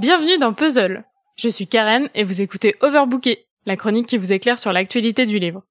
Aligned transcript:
Bienvenue 0.00 0.38
dans 0.38 0.54
Puzzle. 0.54 1.04
Je 1.36 1.50
suis 1.50 1.66
Karen 1.66 2.08
et 2.14 2.24
vous 2.24 2.40
écoutez 2.40 2.74
Overbooké, 2.80 3.44
la 3.66 3.76
chronique 3.76 4.06
qui 4.06 4.16
vous 4.16 4.32
éclaire 4.32 4.58
sur 4.58 4.72
l'actualité 4.72 5.26
du 5.26 5.38
livre. 5.38 5.62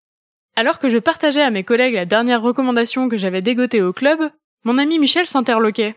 Alors 0.56 0.78
que 0.78 0.88
je 0.88 1.00
partageais 1.00 1.42
à 1.42 1.50
mes 1.50 1.64
collègues 1.64 1.96
la 1.96 2.06
dernière 2.06 2.44
recommandation 2.44 3.10
que 3.10 3.18
j'avais 3.18 3.42
dégotée 3.42 3.82
au 3.82 3.92
club, 3.92 4.30
mon 4.66 4.78
ami 4.78 5.00
Michel 5.00 5.26
s'interloquait. 5.26 5.96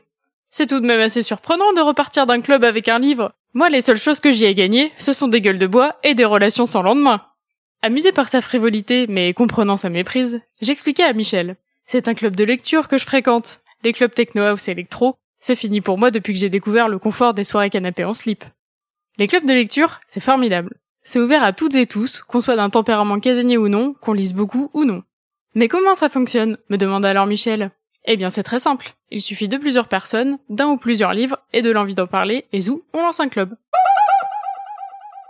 C'est 0.48 0.66
tout 0.66 0.80
de 0.80 0.86
même 0.86 1.00
assez 1.00 1.20
surprenant 1.20 1.74
de 1.74 1.82
repartir 1.82 2.26
d'un 2.26 2.40
club 2.40 2.64
avec 2.64 2.88
un 2.88 2.98
livre. 2.98 3.32
Moi, 3.52 3.68
les 3.68 3.82
seules 3.82 3.98
choses 3.98 4.20
que 4.20 4.30
j'y 4.30 4.46
ai 4.46 4.54
gagnées, 4.54 4.92
ce 4.96 5.12
sont 5.12 5.28
des 5.28 5.42
gueules 5.42 5.58
de 5.58 5.66
bois 5.66 5.98
et 6.02 6.14
des 6.14 6.24
relations 6.24 6.64
sans 6.64 6.80
lendemain. 6.80 7.20
Amusé 7.82 8.12
par 8.12 8.30
sa 8.30 8.40
frivolité, 8.40 9.08
mais 9.10 9.34
comprenant 9.34 9.76
sa 9.76 9.90
méprise, 9.90 10.40
j'expliquais 10.62 11.04
à 11.04 11.12
Michel. 11.12 11.56
C'est 11.84 12.08
un 12.08 12.14
club 12.14 12.34
de 12.34 12.44
lecture 12.44 12.88
que 12.88 12.96
je 12.96 13.04
fréquente. 13.04 13.60
Les 13.84 13.92
clubs 13.92 14.14
techno 14.14 14.42
house 14.42 14.68
électro, 14.68 15.16
c'est 15.42 15.56
fini 15.56 15.80
pour 15.80 15.98
moi 15.98 16.12
depuis 16.12 16.32
que 16.32 16.38
j'ai 16.38 16.48
découvert 16.48 16.88
le 16.88 17.00
confort 17.00 17.34
des 17.34 17.42
soirées 17.42 17.68
canapé 17.68 18.04
en 18.04 18.14
slip. 18.14 18.44
Les 19.18 19.26
clubs 19.26 19.44
de 19.44 19.52
lecture, 19.52 20.00
c'est 20.06 20.20
formidable. 20.20 20.78
C'est 21.02 21.18
ouvert 21.18 21.42
à 21.42 21.52
toutes 21.52 21.74
et 21.74 21.86
tous, 21.86 22.22
qu'on 22.22 22.40
soit 22.40 22.54
d'un 22.54 22.70
tempérament 22.70 23.18
casanier 23.18 23.56
ou 23.56 23.66
non, 23.68 23.92
qu'on 24.00 24.12
lise 24.12 24.34
beaucoup 24.34 24.70
ou 24.72 24.84
non. 24.84 25.02
Mais 25.56 25.66
comment 25.66 25.96
ça 25.96 26.08
fonctionne? 26.08 26.58
me 26.68 26.78
demanda 26.78 27.10
alors 27.10 27.26
Michel. 27.26 27.72
Eh 28.04 28.16
bien 28.16 28.30
c'est 28.30 28.44
très 28.44 28.60
simple. 28.60 28.94
Il 29.10 29.20
suffit 29.20 29.48
de 29.48 29.56
plusieurs 29.58 29.88
personnes, 29.88 30.38
d'un 30.48 30.68
ou 30.68 30.76
plusieurs 30.76 31.12
livres, 31.12 31.40
et 31.52 31.60
de 31.60 31.72
l'envie 31.72 31.96
d'en 31.96 32.06
parler, 32.06 32.46
et 32.52 32.60
zou, 32.60 32.84
on 32.94 33.02
lance 33.02 33.18
un 33.18 33.28
club. 33.28 33.56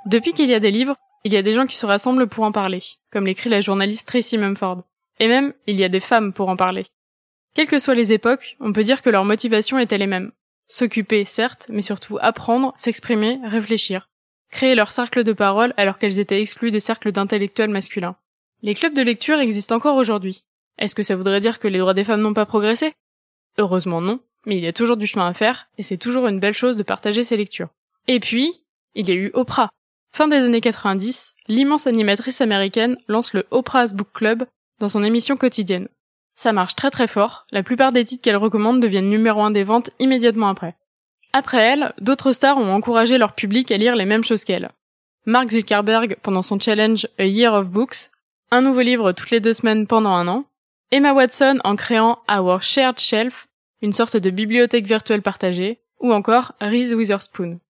Depuis 0.05 0.35
qu'il 0.35 0.51
y 0.51 0.55
a 0.55 0.61
des 0.61 0.71
livres, 0.71 0.97
il 1.25 1.33
y 1.33 1.39
a 1.39 1.43
des 1.43 1.55
gens 1.55 1.67
qui 1.67 1.77
se 1.77 1.87
rassemblent 1.87 2.29
pour 2.29 2.45
en 2.45 2.53
parler, 2.53 2.83
comme 3.11 3.25
l'écrit 3.25 3.49
la 3.49 3.63
journaliste 3.63 4.07
Tracy 4.09 4.37
Mumford. 4.37 4.83
Et 5.21 5.29
même, 5.29 5.55
il 5.67 5.81
y 5.81 5.85
a 5.85 5.89
des 5.89 6.01
femmes 6.01 6.35
pour 6.35 6.51
en 6.51 6.57
parler. 6.57 6.85
Quelles 7.55 7.67
que 7.67 7.79
soient 7.79 7.95
les 7.95 8.13
époques, 8.13 8.57
on 8.61 8.73
peut 8.73 8.85
dire 8.85 9.03
que 9.03 9.11
leur 9.11 9.25
motivation 9.25 9.79
était 9.79 9.99
les 9.99 10.07
mêmes. 10.07 10.33
S'occuper, 10.69 11.25
certes, 11.25 11.67
mais 11.69 11.83
surtout 11.83 12.19
apprendre, 12.21 12.73
s'exprimer, 12.79 13.41
réfléchir. 13.45 14.09
Créer 14.51 14.75
leur 14.75 14.93
cercle 14.93 15.23
de 15.23 15.33
parole 15.33 15.75
alors 15.77 15.99
qu'elles 15.99 16.19
étaient 16.19 16.41
exclues 16.41 16.71
des 16.71 16.81
cercles 16.81 17.13
d'intellectuels 17.13 17.71
masculins. 17.71 18.17
Les 18.63 18.75
clubs 18.75 18.95
de 18.95 19.03
lecture 19.03 19.39
existent 19.39 19.77
encore 19.77 19.97
aujourd'hui. 19.97 20.45
Est-ce 20.79 20.95
que 20.95 21.03
ça 21.03 21.17
voudrait 21.17 21.41
dire 21.41 21.59
que 21.59 21.69
les 21.69 21.79
droits 21.79 21.95
des 21.95 22.05
femmes 22.05 22.23
n'ont 22.23 22.33
pas 22.33 22.47
progressé? 22.47 22.95
Heureusement 23.59 24.01
non, 24.01 24.21
mais 24.47 24.57
il 24.57 24.65
y 24.65 24.67
a 24.67 24.73
toujours 24.73 24.97
du 24.97 25.07
chemin 25.07 25.29
à 25.29 25.33
faire, 25.35 25.69
et 25.77 25.83
c'est 25.83 25.99
toujours 25.99 26.27
une 26.27 26.41
belle 26.41 26.55
chose 26.55 26.77
de 26.77 26.83
partager 26.83 27.23
ses 27.23 27.37
lectures. 27.37 27.69
Et 28.09 28.19
puis, 28.19 28.65
il 28.95 29.09
y 29.09 29.13
a 29.13 29.15
eu 29.15 29.31
Oprah. 29.35 29.69
Fin 30.15 30.29
des 30.29 30.37
années 30.37 30.61
90, 30.61 31.35
l'immense 31.49 31.87
animatrice 31.87 32.41
américaine 32.41 32.97
lance 33.09 33.35
le 33.35 33.47
Oprah's 33.51 33.95
Book 33.95 34.09
Club 34.13 34.45
dans 34.79 34.89
son 34.89 35.05
émission 35.05 35.37
quotidienne. 35.37 35.89
Ça 36.37 36.53
marche 36.53 36.75
très 36.75 36.91
très 36.91 37.07
fort, 37.07 37.47
la 37.53 37.63
plupart 37.63 37.93
des 37.93 38.05
titres 38.05 38.23
qu'elle 38.23 38.37
recommande 38.37 38.81
deviennent 38.81 39.11
numéro 39.11 39.43
un 39.43 39.51
des 39.51 39.65
ventes 39.65 39.91
immédiatement 39.99 40.49
après. 40.49 40.77
Après 41.33 41.59
elle, 41.59 41.93
d'autres 42.01 42.33
stars 42.33 42.59
ont 42.59 42.73
encouragé 42.73 43.19
leur 43.19 43.35
public 43.35 43.71
à 43.71 43.77
lire 43.77 43.97
les 43.97 44.05
mêmes 44.05 44.25
choses 44.25 44.45
qu'elle. 44.45 44.71
Mark 45.25 45.51
Zuckerberg 45.51 46.17
pendant 46.23 46.43
son 46.43 46.59
challenge 46.59 47.07
A 47.19 47.25
Year 47.25 47.55
of 47.55 47.69
Books, 47.69 48.11
un 48.51 48.61
nouveau 48.61 48.81
livre 48.81 49.13
toutes 49.13 49.31
les 49.31 49.41
deux 49.41 49.55
semaines 49.55 49.87
pendant 49.87 50.13
un 50.13 50.29
an, 50.29 50.45
Emma 50.91 51.15
Watson 51.15 51.59
en 51.65 51.77
créant 51.77 52.19
Our 52.31 52.63
Shared 52.63 52.99
Shelf, 52.99 53.49
une 53.81 53.93
sorte 53.93 54.17
de 54.17 54.31
bibliothèque 54.31 54.87
virtuelle 54.87 55.23
partagée, 55.23 55.81
ou 56.01 56.13
encore 56.13 56.53
Reese 56.61 56.93
Witherspoon. 56.93 57.61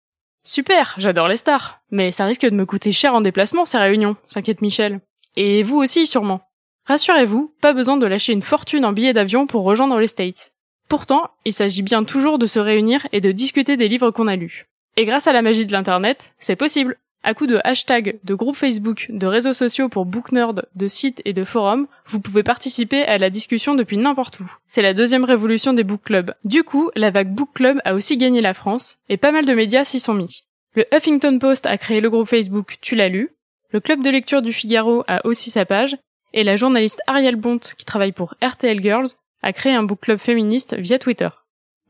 Super, 0.43 0.97
j'adore 0.99 1.28
les 1.28 1.37
stars, 1.37 1.81
mais 1.91 2.11
ça 2.11 2.25
risque 2.25 2.43
de 2.43 2.51
me 2.51 2.67
coûter 2.67 2.91
cher 2.91 3.15
en 3.15 3.21
déplacement 3.21 3.65
ces 3.65 3.78
réunions, 3.78 4.17
s'inquiète 4.27 4.61
Michel. 4.61 5.01
Et 5.37 5.62
vous 5.62 5.77
aussi 5.77 6.06
sûrement. 6.06 6.41
Rassurez-vous, 6.87 7.54
pas 7.60 7.72
besoin 7.72 7.97
de 7.97 8.06
lâcher 8.06 8.32
une 8.32 8.43
fortune 8.43 8.84
en 8.84 8.93
billets 8.93 9.12
d'avion 9.12 9.47
pour 9.47 9.62
rejoindre 9.62 9.98
les 9.98 10.09
States. 10.09 10.53
Pourtant, 10.88 11.31
il 11.44 11.53
s'agit 11.53 11.82
bien 11.82 12.04
toujours 12.04 12.38
de 12.38 12.47
se 12.47 12.59
réunir 12.59 13.06
et 13.12 13.20
de 13.20 13.32
discuter 13.32 13.76
des 13.76 13.88
livres 13.88 14.10
qu'on 14.10 14.26
a 14.26 14.37
lus. 14.37 14.66
Et 14.97 15.04
grâce 15.04 15.26
à 15.26 15.32
la 15.32 15.42
magie 15.42 15.65
de 15.65 15.72
l'internet, 15.72 16.34
c'est 16.38 16.56
possible. 16.56 16.97
À 17.25 17.34
coup 17.34 17.47
de 17.47 17.60
hashtags, 17.62 18.19
de 18.25 18.34
groupes 18.34 18.56
Facebook, 18.56 19.06
de 19.09 19.26
réseaux 19.28 19.54
sociaux 19.54 19.88
pour 19.88 20.06
booknerd, 20.06 20.66
de 20.75 20.88
sites 20.88 21.22
et 21.25 21.32
de 21.32 21.44
forums, 21.44 21.87
vous 22.06 22.19
pouvez 22.19 22.42
participer 22.42 23.04
à 23.04 23.16
la 23.16 23.31
discussion 23.31 23.76
depuis 23.76 23.97
n'importe 23.97 24.41
où. 24.41 24.53
C'est 24.66 24.82
la 24.82 24.92
deuxième 24.92 25.25
révolution 25.25 25.72
des 25.72 25.84
book 25.84 26.03
clubs. 26.03 26.34
Du 26.44 26.65
coup, 26.65 26.91
la 26.97 27.12
vague 27.12 27.32
book 27.32 27.50
club 27.54 27.81
a 27.84 27.94
aussi 27.94 28.16
gagné 28.16 28.41
la 28.41 28.54
France, 28.54 28.97
et 29.09 29.19
pas 29.19 29.31
mal 29.31 29.44
de 29.44 29.54
médias 29.54 29.84
s'y 29.84 30.00
sont 30.00 30.15
mis. 30.15 30.42
Le 30.75 30.84
Huffington 30.92 31.38
Post 31.38 31.66
a 31.66 31.78
créé 31.78 32.00
le 32.00 32.10
groupe 32.10 32.28
Facebook 32.28 32.78
Tu 32.81 32.97
l'as 32.97 33.09
lu, 33.09 33.31
le 33.72 33.81
club 33.81 34.03
de 34.03 34.10
lecture 34.10 34.42
du 34.42 34.53
Figaro 34.53 35.03
a 35.09 35.25
aussi 35.26 35.50
sa 35.50 35.65
page, 35.65 35.97
et 36.32 36.44
la 36.44 36.56
journaliste 36.56 37.03
Ariel 37.06 37.37
Bont, 37.37 37.59
qui 37.59 37.84
travaille 37.84 38.12
pour 38.12 38.34
RTL 38.43 38.81
Girls, 38.81 39.09
a 39.43 39.53
créé 39.53 39.75
un 39.75 39.82
book 39.82 40.00
club 40.00 40.19
féministe 40.19 40.76
via 40.76 40.98
Twitter. 40.98 41.28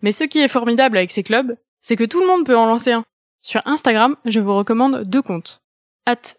Mais 0.02 0.12
ce 0.12 0.24
qui 0.24 0.40
est 0.40 0.48
formidable 0.48 0.96
avec 0.96 1.10
ces 1.10 1.22
clubs, 1.22 1.56
c'est 1.80 1.96
que 1.96 2.04
tout 2.04 2.20
le 2.20 2.26
monde 2.26 2.46
peut 2.46 2.56
en 2.56 2.66
lancer 2.66 2.92
un. 2.92 3.04
Sur 3.40 3.62
Instagram, 3.66 4.16
je 4.24 4.40
vous 4.40 4.54
recommande 4.54 5.02
deux 5.04 5.22
comptes. 5.22 5.62
At 6.06 6.36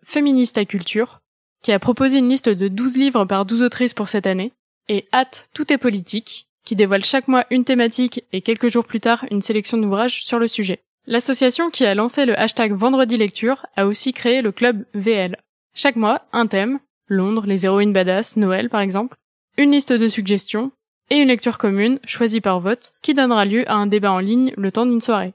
Culture, 0.68 1.22
qui 1.62 1.72
a 1.72 1.80
proposé 1.80 2.18
une 2.18 2.30
liste 2.30 2.50
de 2.50 2.68
12 2.68 2.98
livres 2.98 3.26
par 3.26 3.46
12 3.46 3.62
autrices 3.62 3.94
pour 3.94 4.10
cette 4.10 4.28
année, 4.28 4.52
et 4.90 5.06
at 5.12 5.30
Tout 5.54 5.72
est 5.72 5.78
politique, 5.78 6.48
qui 6.66 6.76
dévoile 6.76 7.04
chaque 7.04 7.28
mois 7.28 7.46
une 7.50 7.66
thématique 7.66 8.24
et 8.32 8.42
quelques 8.42 8.70
jours 8.70 8.86
plus 8.86 9.00
tard 9.00 9.26
une 9.32 9.42
sélection 9.42 9.78
d'ouvrages 9.78 10.24
sur 10.24 10.40
le 10.40 10.48
sujet. 10.48 10.82
L'association 11.06 11.70
qui 11.70 11.86
a 11.86 11.96
lancé 11.96 12.26
le 12.26 12.38
hashtag 12.40 12.74
Vendredi 12.74 13.18
Lecture 13.18 13.66
a 13.76 13.86
aussi 13.86 14.14
créé 14.14 14.42
le 14.42 14.52
club 14.52 14.86
VL. 14.94 15.38
Chaque 15.74 15.98
mois, 15.98 16.26
un 16.32 16.48
thème, 16.48 16.80
Londres, 17.08 17.46
les 17.46 17.66
héroïnes 17.66 17.94
badass, 17.94 18.38
Noël 18.38 18.70
par 18.70 18.82
exemple, 18.82 19.18
une 19.58 19.72
liste 19.72 19.94
de 19.94 20.08
suggestions, 20.08 20.72
et 21.10 21.18
une 21.18 21.28
lecture 21.28 21.58
commune, 21.58 22.00
choisie 22.06 22.42
par 22.42 22.60
vote, 22.60 22.94
qui 23.02 23.14
donnera 23.14 23.46
lieu 23.46 23.70
à 23.70 23.76
un 23.76 23.88
débat 23.88 24.12
en 24.12 24.20
ligne 24.20 24.54
le 24.58 24.72
temps 24.72 24.86
d'une 24.86 25.02
soirée. 25.02 25.34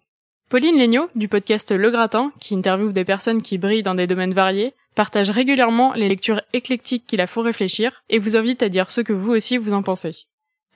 Pauline 0.49 0.79
Legnaud, 0.79 1.11
du 1.15 1.29
podcast 1.29 1.73
Le 1.73 1.91
Gratin, 1.91 2.33
qui 2.41 2.55
interviewe 2.55 2.93
des 2.93 3.05
personnes 3.05 3.43
qui 3.43 3.59
brillent 3.59 3.83
dans 3.83 3.95
des 3.95 4.07
domaines 4.07 4.33
variés, 4.33 4.73
partage 4.95 5.29
régulièrement 5.29 5.93
les 5.93 6.09
lectures 6.09 6.41
éclectiques 6.55 7.05
qui 7.07 7.19
la 7.19 7.27
font 7.27 7.43
réfléchir 7.43 8.03
et 8.09 8.19
vous 8.19 8.37
invite 8.37 8.63
à 8.63 8.71
dire 8.71 8.91
ce 8.91 9.03
que 9.03 9.13
vous 9.13 9.33
aussi 9.33 9.59
vous 9.59 9.75
en 9.75 9.83
pensez. 9.83 10.17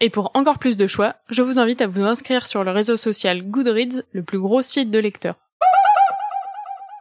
Et 0.01 0.11
pour 0.11 0.31
encore 0.35 0.59
plus 0.59 0.77
de 0.77 0.87
choix, 0.87 1.17
je 1.31 1.43
vous 1.43 1.59
invite 1.59 1.81
à 1.81 1.87
vous 1.87 2.03
inscrire 2.03 2.47
sur 2.47 2.65
le 2.65 2.71
réseau 2.71 2.97
social 2.97 3.43
Goodreads, 3.43 4.03
le 4.13 4.23
plus 4.23 4.39
gros 4.39 4.61
site 4.61 4.91
de 4.91 4.99
lecteurs. 4.99 5.37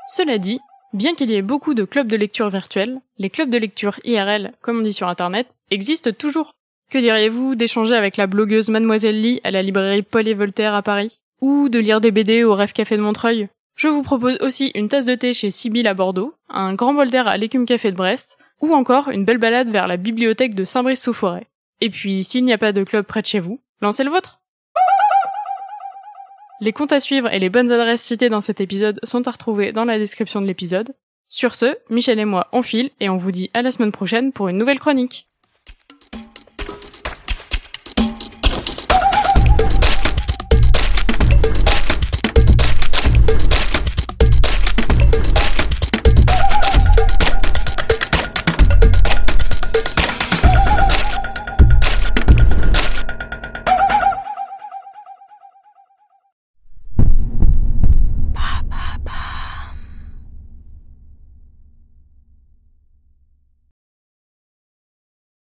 Cela 0.07 0.37
dit, 0.37 0.59
bien 0.93 1.15
qu'il 1.15 1.31
y 1.31 1.35
ait 1.35 1.41
beaucoup 1.41 1.73
de 1.73 1.83
clubs 1.83 2.07
de 2.07 2.17
lecture 2.17 2.49
virtuels, 2.49 2.99
les 3.17 3.29
clubs 3.29 3.49
de 3.49 3.57
lecture 3.57 3.99
IRL, 4.03 4.53
comme 4.61 4.79
on 4.79 4.83
dit 4.83 4.93
sur 4.93 5.07
internet, 5.07 5.55
existent 5.69 6.11
toujours. 6.11 6.53
Que 6.89 6.97
diriez-vous 6.97 7.55
d'échanger 7.55 7.95
avec 7.95 8.17
la 8.17 8.27
blogueuse 8.27 8.69
Mademoiselle 8.69 9.21
Lee 9.21 9.39
à 9.43 9.51
la 9.51 9.61
librairie 9.61 10.01
Paul 10.01 10.27
et 10.27 10.33
Voltaire 10.33 10.75
à 10.75 10.81
Paris? 10.81 11.19
Ou 11.39 11.69
de 11.69 11.79
lire 11.79 12.01
des 12.01 12.11
BD 12.11 12.43
au 12.43 12.53
Rêve 12.53 12.73
Café 12.73 12.97
de 12.97 13.01
Montreuil? 13.01 13.47
Je 13.75 13.87
vous 13.87 14.03
propose 14.03 14.37
aussi 14.41 14.71
une 14.75 14.89
tasse 14.89 15.05
de 15.05 15.15
thé 15.15 15.33
chez 15.33 15.49
Sibyl 15.49 15.87
à 15.87 15.93
Bordeaux, 15.93 16.35
un 16.49 16.73
grand 16.73 16.93
bol 16.93 17.09
d'air 17.09 17.27
à 17.27 17.37
l'écume 17.37 17.65
café 17.65 17.91
de 17.91 17.95
Brest, 17.95 18.37
ou 18.59 18.73
encore 18.73 19.09
une 19.09 19.25
belle 19.25 19.37
balade 19.37 19.69
vers 19.69 19.87
la 19.87 19.97
bibliothèque 19.97 20.53
de 20.53 20.65
Saint-Brice-sous-Forêt. 20.65 21.47
Et 21.79 21.89
puis, 21.89 22.23
s'il 22.23 22.43
n'y 22.43 22.53
a 22.53 22.57
pas 22.57 22.73
de 22.73 22.83
club 22.83 23.05
près 23.05 23.21
de 23.21 23.27
chez 23.27 23.39
vous, 23.39 23.59
lancez 23.81 24.03
le 24.03 24.11
vôtre 24.11 24.40
Les 26.63 26.73
comptes 26.73 26.93
à 26.93 26.99
suivre 26.99 27.27
et 27.33 27.39
les 27.39 27.49
bonnes 27.49 27.71
adresses 27.71 28.03
citées 28.03 28.29
dans 28.29 28.39
cet 28.39 28.61
épisode 28.61 28.99
sont 29.01 29.27
à 29.27 29.31
retrouver 29.31 29.71
dans 29.71 29.83
la 29.83 29.97
description 29.97 30.41
de 30.41 30.45
l'épisode. 30.45 30.93
Sur 31.27 31.55
ce, 31.55 31.75
Michel 31.89 32.19
et 32.19 32.25
moi 32.25 32.49
on 32.53 32.61
file 32.61 32.91
et 32.99 33.09
on 33.09 33.17
vous 33.17 33.31
dit 33.31 33.49
à 33.55 33.63
la 33.63 33.71
semaine 33.71 33.91
prochaine 33.91 34.31
pour 34.31 34.47
une 34.47 34.59
nouvelle 34.59 34.77
chronique. 34.77 35.30